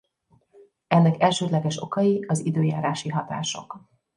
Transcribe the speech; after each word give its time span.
Ennek 0.87 1.21
elsődleges 1.21 1.81
okai 1.81 2.25
az 2.27 2.45
időjárási 2.45 3.09
hatások. 3.09 3.83